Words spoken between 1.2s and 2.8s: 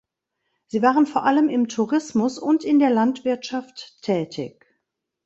allem im Tourismus und in